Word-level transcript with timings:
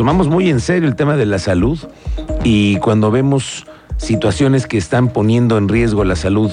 Tomamos 0.00 0.28
muy 0.28 0.48
en 0.48 0.60
serio 0.60 0.88
el 0.88 0.96
tema 0.96 1.14
de 1.18 1.26
la 1.26 1.38
salud 1.38 1.78
y 2.42 2.76
cuando 2.76 3.10
vemos 3.10 3.66
situaciones 3.98 4.66
que 4.66 4.78
están 4.78 5.12
poniendo 5.12 5.58
en 5.58 5.68
riesgo 5.68 6.04
la 6.04 6.16
salud 6.16 6.50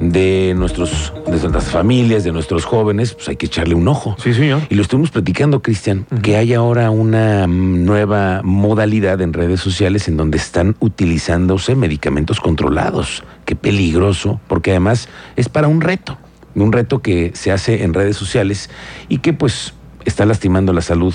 de, 0.00 0.52
nuestros, 0.56 1.12
de 1.26 1.30
nuestras 1.30 1.66
familias, 1.66 2.24
de 2.24 2.32
nuestros 2.32 2.64
jóvenes, 2.64 3.14
pues 3.14 3.28
hay 3.28 3.36
que 3.36 3.46
echarle 3.46 3.76
un 3.76 3.86
ojo. 3.86 4.16
Sí, 4.18 4.34
señor. 4.34 4.62
Y 4.68 4.74
lo 4.74 4.82
estuvimos 4.82 5.12
platicando, 5.12 5.62
Cristian, 5.62 6.06
que 6.24 6.38
hay 6.38 6.54
ahora 6.54 6.90
una 6.90 7.46
mm, 7.46 7.84
nueva 7.84 8.40
modalidad 8.42 9.20
en 9.20 9.32
redes 9.32 9.60
sociales 9.60 10.08
en 10.08 10.16
donde 10.16 10.38
están 10.38 10.74
utilizándose 10.80 11.76
medicamentos 11.76 12.40
controlados. 12.40 13.22
Qué 13.44 13.54
peligroso, 13.54 14.40
porque 14.48 14.72
además 14.72 15.08
es 15.36 15.48
para 15.48 15.68
un 15.68 15.82
reto, 15.82 16.18
un 16.56 16.72
reto 16.72 17.00
que 17.00 17.30
se 17.36 17.52
hace 17.52 17.84
en 17.84 17.94
redes 17.94 18.16
sociales 18.16 18.70
y 19.08 19.18
que 19.18 19.32
pues 19.32 19.74
está 20.04 20.26
lastimando 20.26 20.72
la 20.72 20.82
salud 20.82 21.14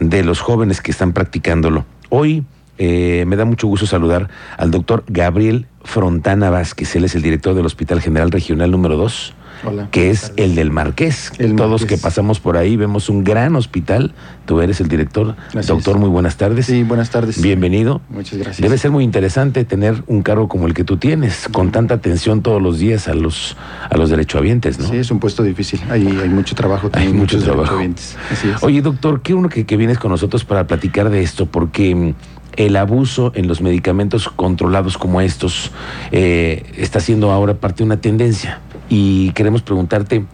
de 0.00 0.24
los 0.24 0.40
jóvenes 0.40 0.80
que 0.80 0.90
están 0.90 1.12
practicándolo. 1.12 1.84
Hoy 2.08 2.44
eh, 2.78 3.24
me 3.26 3.36
da 3.36 3.44
mucho 3.44 3.66
gusto 3.66 3.86
saludar 3.86 4.28
al 4.56 4.70
doctor 4.70 5.04
Gabriel 5.06 5.66
Frontana 5.82 6.50
Vázquez. 6.50 6.96
Él 6.96 7.04
es 7.04 7.14
el 7.14 7.22
director 7.22 7.54
del 7.54 7.66
Hospital 7.66 8.00
General 8.00 8.30
Regional 8.30 8.70
número 8.70 8.96
2, 8.96 9.34
Hola. 9.64 9.88
que 9.90 10.10
es 10.10 10.32
el 10.36 10.54
del 10.54 10.70
Marqués. 10.70 11.32
El 11.38 11.56
Todos 11.56 11.82
Marqués. 11.82 11.98
que 11.98 12.02
pasamos 12.02 12.40
por 12.40 12.56
ahí 12.56 12.76
vemos 12.76 13.08
un 13.08 13.24
gran 13.24 13.56
hospital. 13.56 14.12
Tú 14.46 14.60
eres 14.60 14.80
el 14.80 14.88
director. 14.88 15.36
Doctor, 15.66 15.98
muy 15.98 16.08
buenas 16.08 16.36
tardes. 16.36 16.66
Sí, 16.66 16.82
buenas 16.82 17.10
tardes. 17.10 17.40
Bienvenido. 17.40 18.00
Muchas 18.10 18.38
gracias. 18.38 18.60
Debe 18.60 18.76
ser 18.78 18.90
muy 18.90 19.04
interesante 19.04 19.64
tener 19.64 20.04
un 20.06 20.22
cargo 20.22 20.48
como 20.48 20.66
el 20.66 20.74
que 20.74 20.84
tú 20.84 20.96
tienes, 20.98 21.48
con 21.50 21.72
tanta 21.72 21.94
atención 21.94 22.42
todos 22.42 22.60
los 22.60 22.78
días 22.78 23.08
a 23.08 23.14
los, 23.14 23.56
a 23.88 23.96
los 23.96 24.10
derechohabientes, 24.10 24.78
¿no? 24.78 24.88
Sí, 24.88 24.96
es 24.96 25.10
un 25.10 25.18
puesto 25.20 25.42
difícil. 25.42 25.80
Hay, 25.90 26.06
hay 26.06 26.28
mucho 26.28 26.54
trabajo. 26.54 26.86
Hay 26.88 26.90
también, 26.92 27.16
mucho 27.16 27.36
muchos 27.36 27.44
trabajo. 27.44 27.62
derechohabientes. 27.62 28.16
Así 28.30 28.48
es. 28.50 28.62
Oye, 28.62 28.82
doctor, 28.82 29.22
qué 29.22 29.34
uno 29.34 29.48
que, 29.48 29.64
que 29.64 29.76
vienes 29.76 29.98
con 29.98 30.10
nosotros 30.10 30.44
para 30.44 30.66
platicar 30.66 31.08
de 31.10 31.22
esto, 31.22 31.46
porque 31.46 31.94
mm, 31.94 32.14
el 32.56 32.76
abuso 32.76 33.32
en 33.34 33.48
los 33.48 33.60
medicamentos 33.60 34.28
controlados 34.28 34.98
como 34.98 35.20
estos 35.20 35.70
eh, 36.12 36.62
está 36.76 37.00
siendo 37.00 37.30
ahora 37.30 37.54
parte 37.54 37.78
de 37.78 37.84
una 37.84 38.00
tendencia. 38.00 38.60
Y 38.88 39.30
queremos 39.32 39.62
preguntarte 39.62 40.24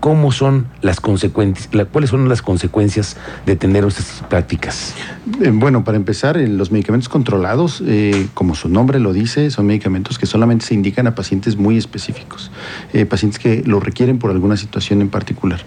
cómo 0.00 0.30
son 0.30 0.68
las 0.80 1.00
consecuencias, 1.00 1.68
la- 1.74 1.84
cuáles 1.84 2.10
son 2.10 2.28
las 2.28 2.40
consecuencias 2.40 3.16
de 3.46 3.56
tener 3.56 3.84
estas 3.84 4.22
prácticas. 4.28 4.94
Eh, 5.42 5.50
Bueno, 5.52 5.82
para 5.82 5.96
empezar, 5.96 6.36
eh, 6.36 6.46
los 6.46 6.70
medicamentos 6.70 7.08
controlados, 7.08 7.82
eh, 7.84 8.28
como 8.32 8.54
su 8.54 8.68
nombre 8.68 9.00
lo 9.00 9.12
dice, 9.12 9.50
son 9.50 9.66
medicamentos 9.66 10.16
que 10.16 10.26
solamente 10.26 10.64
se 10.66 10.74
indican 10.74 11.08
a 11.08 11.16
pacientes 11.16 11.56
muy 11.56 11.76
específicos, 11.76 12.52
eh, 12.92 13.06
pacientes 13.06 13.40
que 13.40 13.64
lo 13.66 13.80
requieren 13.80 14.18
por 14.20 14.30
alguna 14.30 14.56
situación 14.56 15.00
en 15.02 15.08
particular. 15.08 15.60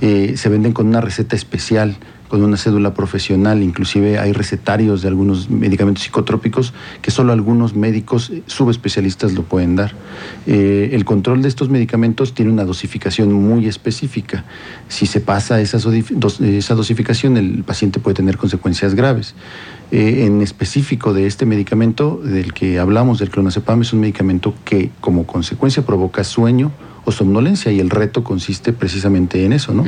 Eh, 0.00 0.34
se 0.36 0.48
venden 0.48 0.72
con 0.72 0.88
una 0.88 1.00
receta 1.00 1.36
especial, 1.36 1.96
con 2.28 2.42
una 2.42 2.56
cédula 2.56 2.94
profesional, 2.94 3.62
inclusive 3.62 4.18
hay 4.18 4.32
recetarios 4.32 5.02
de 5.02 5.08
algunos 5.08 5.50
medicamentos 5.50 6.04
psicotrópicos 6.04 6.72
que 7.02 7.10
solo 7.10 7.32
algunos 7.32 7.74
médicos 7.74 8.30
eh, 8.30 8.42
subespecialistas 8.46 9.34
lo 9.34 9.42
pueden 9.42 9.76
dar. 9.76 9.94
Eh, 10.46 10.90
el 10.92 11.04
control 11.04 11.42
de 11.42 11.48
estos 11.48 11.68
medicamentos 11.68 12.34
tiene 12.34 12.50
una 12.50 12.64
dosificación 12.64 13.32
muy 13.32 13.66
específica. 13.66 14.44
Si 14.88 15.06
se 15.06 15.20
pasa 15.20 15.60
esa, 15.60 15.78
dosificación, 15.78 17.36
el 17.36 17.64
paciente 17.64 18.00
puede 18.00 18.14
tener 18.14 18.36
consecuencias 18.36 18.94
graves. 18.94 19.34
Eh, 19.92 20.24
en 20.26 20.42
específico 20.42 21.12
de 21.12 21.26
este 21.26 21.46
medicamento 21.46 22.20
del 22.22 22.52
que 22.52 22.78
hablamos, 22.78 23.18
del 23.18 23.30
clonazepam, 23.30 23.82
es 23.82 23.92
un 23.92 24.00
medicamento 24.00 24.54
que 24.64 24.90
como 25.00 25.26
consecuencia 25.26 25.84
provoca 25.84 26.24
sueño 26.24 26.72
o 27.06 27.12
somnolencia 27.12 27.70
y 27.70 27.78
el 27.78 27.88
reto 27.88 28.24
consiste 28.24 28.72
precisamente 28.72 29.44
en 29.44 29.52
eso, 29.52 29.72
¿no? 29.72 29.84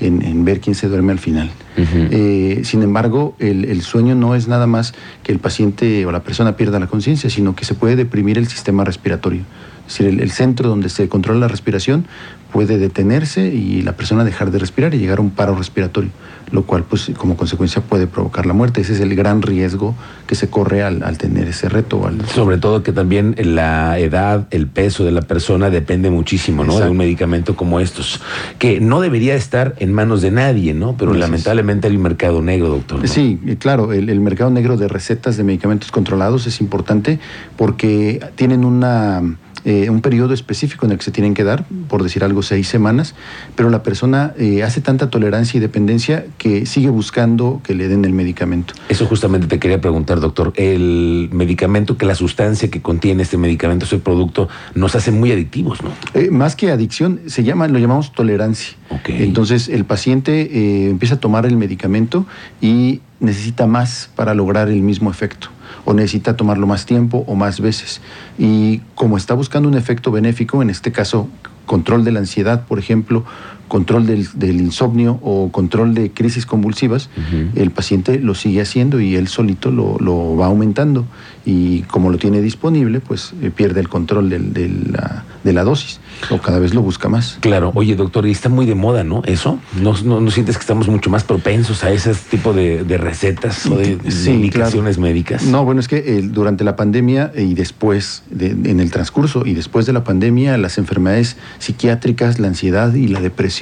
En, 0.00 0.22
en 0.22 0.44
ver 0.44 0.60
quién 0.60 0.74
se 0.74 0.88
duerme 0.88 1.12
al 1.12 1.18
final. 1.18 1.50
Eh, 1.76 2.62
sin 2.64 2.82
embargo, 2.82 3.34
el, 3.40 3.64
el 3.64 3.82
sueño 3.82 4.14
no 4.14 4.36
es 4.36 4.46
nada 4.46 4.66
más 4.68 4.94
que 5.24 5.32
el 5.32 5.40
paciente 5.40 6.06
o 6.06 6.12
la 6.12 6.22
persona 6.22 6.56
pierda 6.56 6.78
la 6.78 6.86
conciencia, 6.86 7.28
sino 7.28 7.56
que 7.56 7.64
se 7.64 7.74
puede 7.74 7.96
deprimir 7.96 8.38
el 8.38 8.46
sistema 8.46 8.84
respiratorio. 8.84 9.42
Es 9.86 9.98
decir, 9.98 10.06
el, 10.06 10.20
el 10.20 10.30
centro 10.30 10.68
donde 10.68 10.88
se 10.88 11.08
controla 11.08 11.40
la 11.40 11.48
respiración 11.48 12.06
puede 12.52 12.78
detenerse 12.78 13.46
y 13.48 13.82
la 13.82 13.92
persona 13.92 14.24
dejar 14.24 14.50
de 14.50 14.58
respirar 14.58 14.94
y 14.94 14.98
llegar 14.98 15.18
a 15.18 15.22
un 15.22 15.30
paro 15.30 15.54
respiratorio, 15.54 16.10
lo 16.50 16.64
cual, 16.64 16.84
pues, 16.84 17.10
como 17.16 17.36
consecuencia 17.36 17.80
puede 17.82 18.06
provocar 18.06 18.44
la 18.46 18.52
muerte. 18.52 18.80
Ese 18.80 18.92
es 18.94 19.00
el 19.00 19.14
gran 19.14 19.40
riesgo 19.42 19.94
que 20.26 20.34
se 20.34 20.48
corre 20.48 20.82
al, 20.82 21.02
al 21.02 21.16
tener 21.16 21.46
ese 21.48 21.68
reto. 21.68 22.06
al- 22.06 22.26
Sobre 22.26 22.58
todo 22.58 22.82
que 22.82 22.92
también 22.92 23.36
la 23.38 23.98
edad, 23.98 24.46
el 24.50 24.66
peso 24.66 25.04
de 25.04 25.12
la 25.12 25.22
persona 25.22 25.70
depende 25.70 26.10
muchísimo, 26.10 26.64
¿no? 26.64 26.78
De 26.80 26.88
un 26.90 26.96
medicamento 26.96 27.54
como 27.56 27.78
estos, 27.80 28.20
que 28.58 28.80
no 28.80 29.00
debería 29.00 29.34
estar 29.36 29.74
en 29.78 29.92
manos 29.92 30.20
de 30.22 30.30
nadie, 30.30 30.74
¿no? 30.74 30.96
Pero 30.96 31.14
lamentablemente 31.14 31.86
hay 31.88 31.96
un 31.96 32.02
mercado 32.02 32.42
negro, 32.42 32.68
doctor. 32.68 33.00
¿no? 33.00 33.06
Sí, 33.06 33.38
claro, 33.58 33.92
el, 33.92 34.08
el 34.10 34.20
mercado 34.20 34.50
negro 34.50 34.76
de 34.76 34.88
recetas 34.88 35.36
de 35.36 35.44
medicamentos 35.44 35.90
controlados 35.92 36.46
es 36.46 36.60
importante 36.60 37.18
porque 37.56 38.20
tienen 38.34 38.64
una, 38.64 39.22
eh, 39.64 39.90
un 39.90 40.00
periodo 40.00 40.34
específico 40.34 40.86
en 40.86 40.92
el 40.92 40.98
que 40.98 41.04
se 41.04 41.10
tienen 41.10 41.34
que 41.34 41.44
dar, 41.44 41.64
por 41.88 42.02
decir 42.02 42.24
algo, 42.24 42.42
seis 42.42 42.68
semanas, 42.68 43.14
pero 43.56 43.70
la 43.70 43.82
persona 43.82 44.32
eh, 44.38 44.62
hace 44.62 44.80
tanta 44.80 45.10
tolerancia 45.10 45.58
y 45.58 45.60
dependencia 45.60 46.24
que 46.38 46.66
sigue 46.66 46.88
buscando 46.88 47.60
que 47.62 47.74
le 47.74 47.88
den 47.88 48.04
el 48.04 48.12
medicamento. 48.12 48.74
Eso 48.88 49.06
justamente 49.06 49.46
te 49.46 49.58
quería 49.58 49.80
preguntar, 49.80 50.20
doctor. 50.20 50.52
El 50.56 51.28
medicamento, 51.32 51.96
que 51.96 52.06
la 52.06 52.14
sustancia 52.14 52.70
que 52.70 52.80
contiene 52.80 53.22
este 53.22 53.36
medicamento, 53.36 53.84
ese 53.84 53.98
producto, 53.98 54.48
nos 54.74 54.94
hace 54.94 55.10
muy 55.10 55.32
adictivos, 55.32 55.82
¿no? 55.82 55.90
Eh, 56.14 56.30
más 56.30 56.56
que 56.56 56.70
adicción, 56.70 57.20
se 57.26 57.44
llama, 57.44 57.68
lo 57.68 57.78
llamamos 57.78 58.12
tolerancia. 58.12 58.76
Entonces 59.06 59.68
el 59.68 59.84
paciente 59.84 60.88
empieza 60.90 61.14
a 61.14 61.20
tomar 61.20 61.46
el 61.46 61.56
medicamento 61.56 62.26
y 62.60 63.00
necesita 63.20 63.66
más 63.66 64.10
para 64.16 64.34
lograr 64.34 64.68
el 64.68 64.82
mismo 64.82 65.10
efecto 65.10 65.48
o 65.84 65.94
necesita 65.94 66.36
tomarlo 66.36 66.66
más 66.66 66.86
tiempo 66.86 67.24
o 67.26 67.34
más 67.34 67.60
veces. 67.60 68.00
Y 68.38 68.78
como 68.94 69.16
está 69.16 69.34
buscando 69.34 69.68
un 69.68 69.76
efecto 69.76 70.10
benéfico, 70.10 70.62
en 70.62 70.70
este 70.70 70.92
caso 70.92 71.28
control 71.66 72.04
de 72.04 72.12
la 72.12 72.20
ansiedad, 72.20 72.66
por 72.66 72.78
ejemplo, 72.78 73.24
control 73.70 74.04
del, 74.06 74.26
del 74.34 74.60
insomnio 74.60 75.18
o 75.22 75.50
control 75.50 75.94
de 75.94 76.10
crisis 76.10 76.44
convulsivas, 76.44 77.08
Ujú. 77.16 77.58
el 77.58 77.70
paciente 77.70 78.18
lo 78.18 78.34
sigue 78.34 78.60
haciendo 78.60 79.00
y 79.00 79.14
él 79.16 79.28
solito 79.28 79.70
lo, 79.70 79.96
lo 79.98 80.36
va 80.36 80.46
aumentando. 80.46 81.06
Y 81.46 81.82
como 81.82 82.10
lo 82.10 82.18
tiene 82.18 82.42
disponible, 82.42 83.00
pues 83.00 83.32
eh, 83.40 83.50
pierde 83.50 83.80
el 83.80 83.88
control 83.88 84.28
del- 84.28 84.52
de, 84.52 84.68
la, 84.68 85.24
de 85.42 85.52
la 85.54 85.64
dosis 85.64 85.98
o 86.30 86.36
cada 86.38 86.58
vez 86.58 86.74
lo 86.74 86.82
busca 86.82 87.08
más. 87.08 87.38
Claro, 87.40 87.72
oye 87.74 87.96
doctor, 87.96 88.26
y 88.26 88.30
está 88.32 88.48
muy 88.50 88.66
de 88.66 88.74
moda, 88.74 89.04
¿no? 89.04 89.22
Eso, 89.24 89.58
¿no, 89.80 89.94
no, 90.04 90.20
no 90.20 90.30
sientes 90.30 90.56
que 90.56 90.60
estamos 90.60 90.88
mucho 90.88 91.08
más 91.08 91.24
propensos 91.24 91.82
a 91.82 91.90
ese 91.92 92.12
tipo 92.14 92.52
de, 92.52 92.84
de 92.84 92.98
recetas 92.98 93.64
o 93.66 93.76
de, 93.76 93.96
de 93.96 94.10
Sí, 94.10 94.30
indicaciones 94.32 94.96
claro. 94.96 95.08
médicas? 95.08 95.44
No, 95.44 95.64
bueno, 95.64 95.80
es 95.80 95.88
que 95.88 95.96
eh, 96.18 96.22
durante 96.22 96.62
la 96.64 96.76
pandemia 96.76 97.32
y 97.34 97.54
después, 97.54 98.22
de- 98.30 98.50
en 98.50 98.80
el 98.80 98.90
transcurso 98.90 99.46
y 99.46 99.54
después 99.54 99.86
de 99.86 99.92
la 99.94 100.04
pandemia, 100.04 100.58
las 100.58 100.76
enfermedades 100.76 101.36
psiquiátricas, 101.58 102.38
la 102.38 102.48
ansiedad 102.48 102.92
y 102.94 103.06
la 103.08 103.20
depresión 103.20 103.59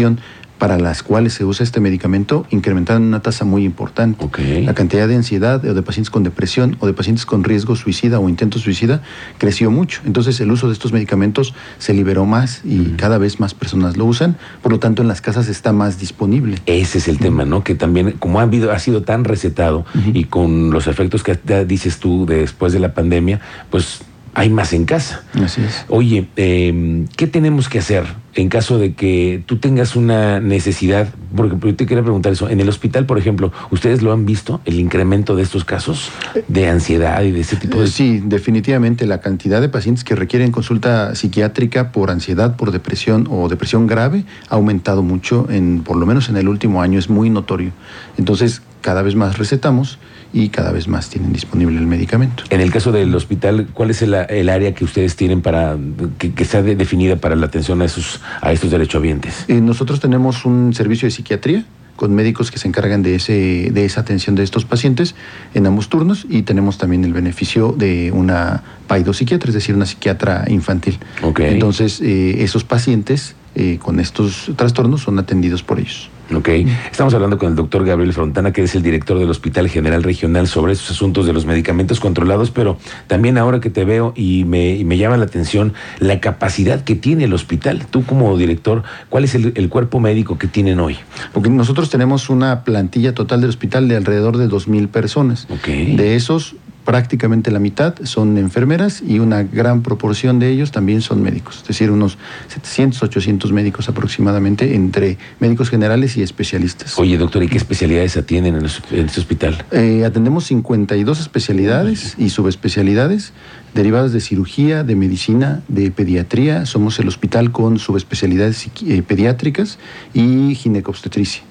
para 0.58 0.78
las 0.78 1.02
cuales 1.02 1.32
se 1.32 1.44
usa 1.44 1.64
este 1.64 1.80
medicamento 1.80 2.46
incrementaron 2.50 3.04
una 3.04 3.20
tasa 3.20 3.44
muy 3.44 3.64
importante. 3.64 4.28
La 4.62 4.74
cantidad 4.74 5.08
de 5.08 5.14
ansiedad 5.14 5.64
o 5.64 5.74
de 5.74 5.82
pacientes 5.82 6.10
con 6.10 6.24
depresión 6.24 6.76
o 6.80 6.86
de 6.86 6.92
pacientes 6.92 7.24
con 7.24 7.44
riesgo 7.44 7.76
suicida 7.76 8.18
o 8.18 8.28
intento 8.28 8.58
suicida 8.58 9.02
creció 9.38 9.70
mucho. 9.70 10.00
Entonces 10.04 10.40
el 10.40 10.50
uso 10.50 10.66
de 10.66 10.72
estos 10.72 10.92
medicamentos 10.92 11.54
se 11.78 11.94
liberó 11.94 12.26
más 12.26 12.60
y 12.64 12.94
cada 12.96 13.18
vez 13.18 13.40
más 13.40 13.54
personas 13.54 13.96
lo 13.96 14.04
usan. 14.04 14.36
Por 14.62 14.72
lo 14.72 14.80
tanto, 14.80 15.02
en 15.02 15.08
las 15.08 15.20
casas 15.20 15.48
está 15.48 15.72
más 15.72 15.98
disponible. 15.98 16.58
Ese 16.66 16.98
es 16.98 17.08
el 17.08 17.18
tema, 17.18 17.44
¿no? 17.44 17.62
Que 17.62 17.74
también, 17.74 18.12
como 18.18 18.40
ha, 18.40 18.42
habido, 18.42 18.72
ha 18.72 18.78
sido 18.78 19.02
tan 19.02 19.24
recetado 19.24 19.86
y 20.12 20.24
con 20.24 20.70
los 20.70 20.86
efectos 20.86 21.22
que 21.22 21.38
dices 21.66 21.98
tú 21.98 22.26
después 22.26 22.72
de 22.72 22.80
la 22.80 22.94
pandemia, 22.94 23.40
pues 23.70 24.00
hay 24.38 24.50
más 24.50 24.72
en 24.72 24.84
casa. 24.84 25.22
Así 25.42 25.62
es. 25.62 25.84
Oye, 25.88 26.28
eh, 26.36 27.06
¿qué 27.16 27.26
tenemos 27.26 27.68
que 27.68 27.80
hacer 27.80 28.04
en 28.34 28.48
caso 28.48 28.78
de 28.78 28.94
que 28.94 29.42
tú 29.46 29.56
tengas 29.56 29.96
una 29.96 30.38
necesidad? 30.38 31.08
Porque 31.34 31.56
yo 31.60 31.74
te 31.74 31.86
quería 31.86 32.04
preguntar 32.04 32.32
eso. 32.32 32.48
En 32.48 32.60
el 32.60 32.68
hospital, 32.68 33.04
por 33.04 33.18
ejemplo, 33.18 33.52
¿ustedes 33.72 34.00
lo 34.00 34.12
han 34.12 34.26
visto, 34.26 34.60
el 34.64 34.78
incremento 34.78 35.34
de 35.34 35.42
estos 35.42 35.64
casos 35.64 36.10
de 36.46 36.68
ansiedad 36.68 37.20
y 37.22 37.32
de 37.32 37.40
ese 37.40 37.56
tipo 37.56 37.80
de... 37.80 37.88
Sí, 37.88 38.22
definitivamente 38.24 39.06
la 39.06 39.20
cantidad 39.20 39.60
de 39.60 39.68
pacientes 39.68 40.04
que 40.04 40.14
requieren 40.14 40.52
consulta 40.52 41.16
psiquiátrica 41.16 41.90
por 41.90 42.12
ansiedad, 42.12 42.54
por 42.54 42.70
depresión 42.70 43.26
o 43.28 43.48
depresión 43.48 43.88
grave 43.88 44.24
ha 44.48 44.54
aumentado 44.54 45.02
mucho, 45.02 45.48
en, 45.50 45.82
por 45.82 45.96
lo 45.96 46.06
menos 46.06 46.28
en 46.28 46.36
el 46.36 46.48
último 46.48 46.80
año, 46.80 47.00
es 47.00 47.10
muy 47.10 47.28
notorio. 47.28 47.72
Entonces, 48.16 48.62
cada 48.82 49.02
vez 49.02 49.16
más 49.16 49.36
recetamos 49.36 49.98
y 50.32 50.50
cada 50.50 50.72
vez 50.72 50.88
más 50.88 51.08
tienen 51.08 51.32
disponible 51.32 51.78
el 51.78 51.86
medicamento. 51.86 52.44
En 52.50 52.60
el 52.60 52.70
caso 52.70 52.92
del 52.92 53.14
hospital, 53.14 53.68
¿cuál 53.72 53.90
es 53.90 54.02
el, 54.02 54.14
el 54.14 54.48
área 54.48 54.74
que 54.74 54.84
ustedes 54.84 55.16
tienen 55.16 55.40
para 55.40 55.76
que, 56.18 56.32
que 56.32 56.44
sea 56.44 56.62
de- 56.62 56.76
definida 56.76 57.16
para 57.16 57.34
la 57.36 57.46
atención 57.46 57.80
a 57.82 57.86
esos 57.86 58.20
a 58.40 58.52
estos 58.52 58.70
derechohabientes? 58.70 59.44
Eh, 59.48 59.60
nosotros 59.60 60.00
tenemos 60.00 60.44
un 60.44 60.74
servicio 60.74 61.06
de 61.06 61.10
psiquiatría 61.12 61.64
con 61.96 62.14
médicos 62.14 62.52
que 62.52 62.58
se 62.58 62.68
encargan 62.68 63.02
de, 63.02 63.16
ese, 63.16 63.70
de 63.72 63.84
esa 63.84 64.02
atención 64.02 64.36
de 64.36 64.44
estos 64.44 64.64
pacientes 64.64 65.16
en 65.54 65.66
ambos 65.66 65.88
turnos 65.88 66.26
y 66.30 66.42
tenemos 66.42 66.78
también 66.78 67.04
el 67.04 67.12
beneficio 67.12 67.74
de 67.76 68.12
una 68.12 68.62
paidopsiquiatra, 68.86 69.48
es 69.48 69.54
decir, 69.54 69.74
una 69.74 69.84
psiquiatra 69.86 70.44
infantil. 70.48 70.98
Ok. 71.22 71.40
Entonces, 71.40 72.00
eh, 72.00 72.44
esos 72.44 72.62
pacientes 72.62 73.34
eh, 73.56 73.78
con 73.82 73.98
estos 73.98 74.52
trastornos 74.54 75.00
son 75.02 75.18
atendidos 75.18 75.64
por 75.64 75.80
ellos. 75.80 76.08
Ok, 76.34 76.48
estamos 76.90 77.14
hablando 77.14 77.38
con 77.38 77.48
el 77.48 77.56
doctor 77.56 77.86
Gabriel 77.86 78.12
Frontana, 78.12 78.52
que 78.52 78.62
es 78.62 78.74
el 78.74 78.82
director 78.82 79.18
del 79.18 79.30
Hospital 79.30 79.68
General 79.70 80.02
Regional 80.02 80.46
sobre 80.46 80.74
estos 80.74 80.90
asuntos 80.90 81.24
de 81.26 81.32
los 81.32 81.46
medicamentos 81.46 82.00
controlados, 82.00 82.50
pero 82.50 82.76
también 83.06 83.38
ahora 83.38 83.60
que 83.60 83.70
te 83.70 83.86
veo 83.86 84.12
y 84.14 84.44
me, 84.44 84.76
y 84.76 84.84
me 84.84 84.98
llama 84.98 85.16
la 85.16 85.24
atención 85.24 85.72
la 86.00 86.20
capacidad 86.20 86.84
que 86.84 86.96
tiene 86.96 87.24
el 87.24 87.32
hospital. 87.32 87.86
Tú 87.90 88.04
como 88.04 88.36
director, 88.36 88.82
¿cuál 89.08 89.24
es 89.24 89.34
el, 89.34 89.52
el 89.56 89.70
cuerpo 89.70 90.00
médico 90.00 90.36
que 90.36 90.48
tienen 90.48 90.80
hoy? 90.80 90.98
Porque 91.32 91.48
nosotros 91.48 91.88
tenemos 91.88 92.28
una 92.28 92.62
plantilla 92.62 93.14
total 93.14 93.40
del 93.40 93.48
hospital 93.48 93.88
de 93.88 93.96
alrededor 93.96 94.36
de 94.36 94.48
2.000 94.48 94.88
personas. 94.88 95.46
Ok. 95.48 95.66
De 95.66 96.14
esos, 96.14 96.56
prácticamente 96.88 97.50
la 97.50 97.58
mitad 97.58 97.96
son 98.04 98.38
enfermeras 98.38 99.02
y 99.06 99.18
una 99.18 99.42
gran 99.42 99.82
proporción 99.82 100.38
de 100.38 100.48
ellos 100.48 100.72
también 100.72 101.02
son 101.02 101.22
médicos, 101.22 101.58
es 101.60 101.68
decir, 101.68 101.90
unos 101.90 102.16
700, 102.46 103.02
800 103.02 103.52
médicos 103.52 103.90
aproximadamente 103.90 104.74
entre 104.74 105.18
médicos 105.38 105.68
generales 105.68 106.16
y 106.16 106.22
especialistas. 106.22 106.98
Oye, 106.98 107.18
doctor, 107.18 107.42
¿y 107.42 107.48
qué 107.48 107.58
especialidades 107.58 108.16
atienden 108.16 108.54
en, 108.54 108.64
este 108.64 109.20
hospital? 109.20 109.62
Eh, 109.70 110.06
atendemos 110.06 110.44
52 110.44 111.20
especialidades 111.20 112.14
y 112.16 112.30
subespecialidades 112.30 113.34
derivadas 113.74 114.14
de 114.14 114.20
cirugía, 114.20 114.82
de 114.82 114.96
medicina, 114.96 115.60
de 115.68 115.90
pediatría. 115.90 116.64
Somos 116.64 116.98
el 117.00 117.08
hospital 117.08 117.52
con 117.52 117.78
subespecialidades 117.78 118.66
eh, 118.86 119.02
pediátricas 119.02 119.78
y 120.14 120.54
ginecobstetricia. 120.54 121.42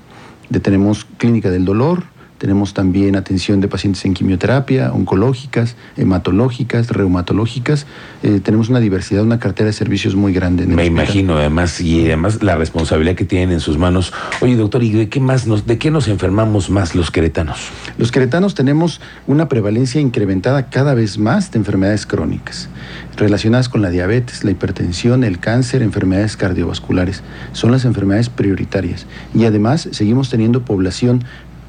Tenemos 0.63 1.05
clínica 1.19 1.51
del 1.51 1.63
dolor, 1.63 2.05
tenemos 2.37 2.73
también 2.73 3.15
atención 3.15 3.61
de 3.61 3.67
pacientes 3.67 4.05
en 4.05 4.13
quimioterapia, 4.13 4.91
oncológicas, 4.93 5.75
hematológicas, 5.95 6.89
reumatológicas. 6.89 7.85
Eh, 8.23 8.39
tenemos 8.43 8.69
una 8.69 8.79
diversidad, 8.79 9.23
una 9.23 9.39
cartera 9.39 9.67
de 9.67 9.73
servicios 9.73 10.15
muy 10.15 10.33
grande. 10.33 10.63
en 10.63 10.71
el 10.71 10.75
Me 10.75 10.83
hospital. 10.83 11.03
imagino, 11.03 11.37
además, 11.37 11.81
y 11.81 12.05
además 12.05 12.43
la 12.43 12.55
responsabilidad 12.55 13.15
que 13.15 13.25
tienen 13.25 13.51
en 13.51 13.59
sus 13.59 13.77
manos. 13.77 14.13
Oye, 14.41 14.55
doctor, 14.55 14.83
¿y 14.83 14.91
de 14.91 15.09
qué 15.09 15.19
más 15.19 15.47
nos, 15.47 15.65
de 15.65 15.77
qué 15.77 15.91
nos 15.91 16.07
enfermamos 16.07 16.69
más 16.69 16.95
los 16.95 17.11
queretanos? 17.11 17.57
Los 17.97 18.11
queretanos 18.11 18.55
tenemos 18.55 19.01
una 19.25 19.49
prevalencia 19.49 19.99
incrementada 20.01 20.69
cada 20.69 20.93
vez 20.93 21.17
más 21.17 21.51
de 21.51 21.59
enfermedades 21.59 22.05
crónicas 22.05 22.69
relacionadas 23.17 23.67
con 23.67 23.81
la 23.81 23.89
diabetes, 23.89 24.43
la 24.43 24.51
hipertensión, 24.51 25.23
el 25.23 25.39
cáncer, 25.39 25.81
enfermedades 25.81 26.37
cardiovasculares. 26.37 27.23
Son 27.51 27.71
las 27.71 27.83
enfermedades 27.83 28.29
prioritarias. 28.29 29.07
Y 29.33 29.45
además 29.45 29.89
seguimos 29.91 30.29
teniendo 30.29 30.63
población, 30.63 31.23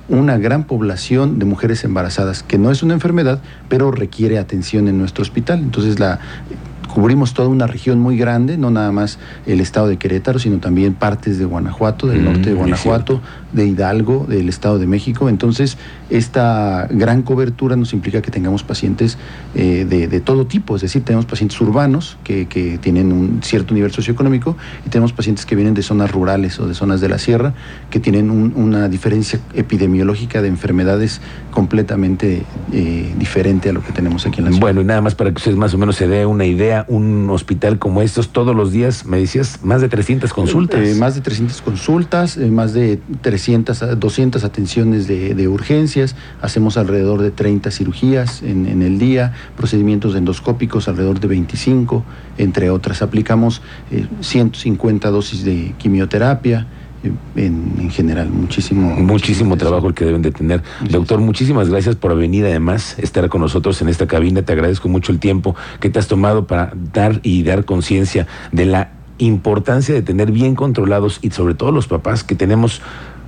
una 0.09 0.39
gran 0.39 0.65
población 0.65 1.39
de 1.39 1.45
mujeres 1.45 1.85
embarazadas, 1.85 2.43
que 2.43 2.59
no 2.59 2.71
es 2.71 2.83
una 2.83 2.95
enfermedad, 2.95 3.41
pero 3.69 3.91
requiere 3.91 4.39
atención 4.39 4.89
en 4.89 4.99
nuestro 4.99 5.23
hospital. 5.23 5.61
Entonces 5.61 5.99
la 5.99 6.19
cubrimos 6.89 7.35
toda 7.35 7.49
una 7.49 7.67
región 7.67 8.01
muy 8.01 8.17
grande, 8.17 8.57
no 8.59 8.71
nada 8.71 8.91
más 8.93 9.19
el 9.47 9.61
estado 9.61 9.87
de 9.89 9.97
Querétaro, 9.99 10.39
sino 10.39 10.59
también 10.59 10.95
partes 10.95 11.39
de 11.39 11.45
Guanajuato, 11.45 12.07
del 12.07 12.23
Mm, 12.23 12.25
norte 12.25 12.51
de 12.51 12.55
Guanajuato, 12.57 13.21
de 13.53 13.67
Hidalgo, 13.67 14.27
del 14.29 14.49
Estado 14.49 14.79
de 14.79 14.87
México. 14.87 15.29
Entonces, 15.29 15.79
esta 16.11 16.89
gran 16.91 17.23
cobertura 17.23 17.77
nos 17.77 17.93
implica 17.93 18.23
que 18.23 18.31
tengamos 18.31 18.63
pacientes 18.63 19.19
eh, 19.55 19.87
de, 19.89 20.09
de 20.09 20.21
todo 20.21 20.47
tipo, 20.47 20.77
es 20.77 20.83
decir, 20.83 21.03
tenemos 21.05 21.27
pacientes 21.27 21.61
urbanos 21.61 22.17
que, 22.25 22.47
que 22.47 22.79
tienen 22.79 23.13
un 23.13 23.41
cierto 23.43 23.75
nivel 23.75 23.93
socioeconómico 23.93 24.57
y 24.87 24.89
tenemos 24.89 25.13
pacientes 25.13 25.45
que 25.47 25.55
vienen 25.55 25.75
de 25.75 25.83
zonas 25.83 26.11
rurales 26.11 26.59
o 26.61 26.67
de 26.67 26.75
zonas 26.75 27.01
de 27.01 27.09
la 27.09 27.19
sierra 27.19 27.53
que 27.91 28.01
tienen 28.01 28.31
un- 28.31 28.53
una 28.57 28.89
diferencia 28.89 29.39
epidemiológica 29.55 30.43
de 30.43 30.49
enfermedades 30.49 31.21
completamente 31.51 32.43
eh, 32.73 33.13
diferente 33.19 33.69
a 33.69 33.73
lo 33.73 33.83
que 33.83 33.93
tenemos 33.93 34.25
aquí 34.27 34.39
en 34.39 34.45
la 34.47 34.51
ciudad. 34.51 34.61
Bueno, 34.63 34.81
y 34.81 34.85
nada 34.85 35.01
más 35.01 35.15
para 35.15 35.31
que 35.31 35.37
ustedes 35.37 35.57
más 35.57 35.75
o 35.75 35.79
menos 35.79 35.97
se 35.97 36.07
dé 36.09 36.25
una 36.25 36.45
idea, 36.47 36.78
un 36.89 37.29
hospital 37.31 37.79
como 37.79 38.03
estos, 38.03 38.29
todos 38.29 38.55
los 38.55 38.73
días, 38.73 39.07
me 39.07 39.19
decías, 39.19 39.61
más 39.63 39.81
de 39.81 39.89
300 39.89 40.33
consultas. 40.33 40.81
Eh, 40.81 40.95
más 40.95 41.15
de 41.15 41.21
300 41.21 41.61
consultas, 41.63 42.37
eh, 42.37 42.51
más 42.51 42.73
de 42.73 43.01
300, 43.21 43.83
a 43.83 43.95
200 43.95 44.45
atenciones 44.45 45.07
de, 45.09 45.35
de 45.35 45.49
urgencias, 45.49 46.15
hacemos 46.41 46.77
alrededor 46.77 47.23
de 47.23 47.31
30 47.31 47.71
cirugías 47.71 48.43
en, 48.43 48.67
en 48.67 48.83
el 48.83 48.99
día, 48.99 49.33
procedimientos 49.57 50.15
endoscópicos 50.15 50.89
alrededor 50.89 51.21
de 51.21 51.29
25, 51.29 52.05
entre 52.39 52.71
otras. 52.71 53.03
Aplicamos 53.03 53.63
eh, 53.91 54.07
150 54.21 55.11
dosis 55.11 55.45
de 55.45 55.75
quimioterapia. 55.79 56.67
En, 57.37 57.75
en 57.79 57.91
general, 57.91 58.29
muchísimo. 58.31 58.95
Muchísimo 58.97 59.57
trabajo 59.57 59.89
el 59.89 59.95
que 59.95 60.05
deben 60.05 60.23
de 60.23 60.33
tener. 60.33 60.63
Doctor, 60.91 61.21
muchísimas 61.21 61.69
gracias 61.69 61.97
por 61.97 62.17
venir 62.17 62.45
además, 62.45 62.97
estar 62.99 63.29
con 63.29 63.41
nosotros 63.41 63.81
en 63.83 63.89
esta 63.89 64.07
cabina. 64.07 64.43
Te 64.43 64.53
agradezco 64.53 64.89
mucho 64.89 65.13
el 65.13 65.19
tiempo 65.19 65.55
que 65.81 65.91
te 65.91 65.99
has 65.99 66.09
tomado 66.09 66.47
para 66.47 66.73
dar 66.93 67.21
y 67.23 67.43
dar 67.45 67.65
conciencia 67.65 68.27
de 68.53 68.67
la 68.67 68.91
importancia 69.19 69.95
de 69.95 70.03
tener 70.03 70.33
bien 70.33 70.55
controlados 70.55 71.19
y 71.23 71.31
sobre 71.31 71.55
todo 71.55 71.73
los 71.73 71.89
papás 71.89 72.25
que 72.25 72.35
tenemos 72.35 72.83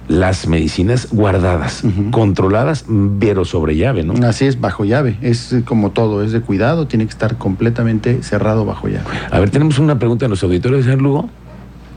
las 0.09 0.49
medicinas 0.49 1.09
guardadas, 1.13 1.85
controladas, 2.11 2.85
pero 3.21 3.45
sobre 3.45 3.77
llave, 3.77 4.03
¿no? 4.03 4.15
Así 4.27 4.45
es, 4.45 4.61
bajo 4.61 4.85
llave. 4.85 5.17
Es 5.23 5.53
eh, 5.53 5.63
como 5.65 5.91
todo, 5.93 6.25
es 6.25 6.33
de 6.33 6.41
cuidado, 6.41 6.89
tiene 6.89 7.05
que 7.05 7.13
estar 7.13 7.39
completamente 7.39 8.25
cerrado 8.25 8.65
bajo 8.65 8.89
llave. 8.89 9.05
A 9.31 9.39
ver, 9.39 9.51
tenemos 9.51 9.79
una 9.79 10.01
pregunta 10.01 10.25
de 10.25 10.31
los 10.31 10.43
auditores, 10.43 10.85
señor 10.85 11.01
Lugo. 11.01 11.31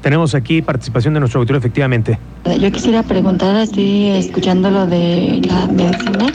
Tenemos 0.03 0.35
aquí 0.35 0.61
participación 0.61 1.13
de 1.13 1.21
nuestro 1.21 1.39
auditorio, 1.39 1.59
efectivamente. 1.59 2.19
Yo 2.59 2.69
quisiera 2.73 3.03
preguntar, 3.03 3.55
estoy 3.55 4.07
escuchando 4.09 4.69
lo 4.69 4.85
de 4.85 5.41
la 5.47 5.65
medicina, 5.67 6.25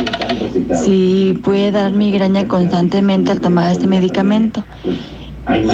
si 0.82 1.38
puede 1.44 1.70
dar 1.70 1.93
migraña 1.93 2.49
constantemente 2.49 3.31
al 3.31 3.43
tomar 3.43 3.70
este 3.70 3.87
medicamento. 3.87 4.65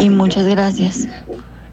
Y 0.00 0.10
muchas 0.10 0.44
gracias. 0.46 1.06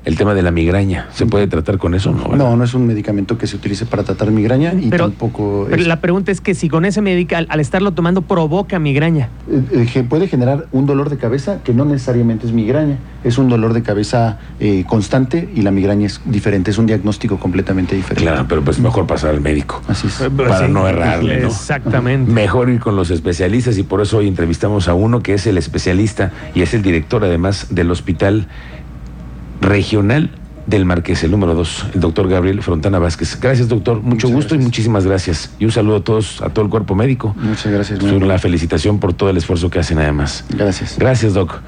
El 0.04 0.18
tema 0.18 0.34
de 0.34 0.42
la 0.42 0.50
migraña, 0.50 1.08
¿se 1.14 1.28
puede 1.28 1.46
tratar 1.48 1.78
con 1.78 1.94
eso? 1.94 2.12
No, 2.12 2.36
No, 2.36 2.58
no 2.58 2.64
es 2.64 2.74
un 2.74 2.88
medicamento 2.88 3.38
que 3.38 3.46
se 3.46 3.56
utilice 3.56 3.86
para 3.86 4.02
tratar 4.04 4.32
migraña 4.32 4.74
y 4.74 4.88
Pero- 4.90 5.10
tampoco 5.10 5.68
Pero 5.70 5.80
es- 5.82 5.88
la 5.88 6.02
pregunta 6.02 6.32
es 6.32 6.42
que 6.42 6.56
si 6.56 6.70
con 6.70 6.86
ese 6.86 7.02
medical, 7.02 7.46
al 7.50 7.60
estarlo 7.60 7.92
tomando, 7.92 8.24
provoca 8.24 8.80
migraña. 8.80 9.30
Eh, 9.48 9.88
eh, 9.94 10.04
puede 10.04 10.28
generar 10.28 10.66
un 10.72 10.88
dolor 10.88 11.12
de 11.12 11.18
cabeza 11.18 11.60
que 11.64 11.74
no 11.76 11.86
necesariamente 11.86 12.48
es 12.48 12.52
migraña, 12.54 12.98
es 13.24 13.38
un 13.38 13.48
dolor 13.48 13.74
de 13.74 13.84
cabeza 13.84 14.40
eh, 14.60 14.86
constante 14.88 15.48
y 15.54 15.62
la 15.62 15.70
migraña 15.70 16.08
es 16.08 16.20
diferente, 16.26 16.72
es 16.72 16.80
un 16.80 16.88
diagnóstico 16.88 17.38
completamente 17.38 17.96
diferente. 17.96 18.24
Claro, 18.24 18.46
pero 18.50 18.64
pues 18.64 18.80
mejor 18.80 19.06
pasar 19.06 19.30
al 19.36 19.42
médico. 19.42 19.82
Así 19.88 20.08
es. 20.08 20.14
Para 20.36 20.68
no 20.68 20.88
errarle, 20.88 21.42
¿no? 21.42 21.48
Exactamente. 21.50 22.32
Mejor 22.32 22.72
ir 22.72 22.80
con 22.80 22.96
los 22.96 23.12
especialistas 23.12 23.78
y 23.78 23.84
por 23.84 24.02
eso 24.02 24.18
hoy 24.18 24.28
entrevistamos 24.28 24.88
a 24.88 24.96
uno 24.96 25.22
que 25.22 25.36
es 25.36 25.46
el 25.46 25.60
especialista 25.60 26.32
y 26.56 26.64
es 26.64 26.74
el 26.74 26.82
director 26.82 27.24
además 27.24 27.68
del 27.70 27.92
Hospital 27.92 28.48
Regional 29.62 30.32
del 30.68 30.86
Marqués, 30.86 31.24
el 31.24 31.32
número 31.32 31.54
dos, 31.54 31.86
el 31.94 32.00
doctor 32.00 32.28
Gabriel 32.28 32.62
Frontana 32.62 33.00
Vázquez. 33.00 33.40
Gracias, 33.40 33.68
doctor. 33.68 34.02
Mucho 34.02 34.28
Muchas 34.28 34.32
gusto 34.32 34.56
y 34.56 34.60
muchísimas 34.60 35.06
gracias. 35.06 35.52
Y 35.60 35.66
un 35.66 35.72
saludo 35.72 35.98
a 35.98 36.04
todos, 36.04 36.42
a 36.42 36.50
todo 36.50 36.64
el 36.66 36.72
cuerpo 36.72 36.96
médico. 36.96 37.36
Muchas 37.38 37.72
gracias. 37.72 38.02
Una 38.02 38.16
amable. 38.16 38.40
felicitación 38.40 39.00
por 39.00 39.14
todo 39.14 39.30
el 39.30 39.38
esfuerzo 39.38 39.70
que 39.70 39.80
hacen 39.80 40.00
además. 40.00 40.46
Gracias. 40.50 40.98
Gracias, 40.98 41.34
doc. 41.34 41.62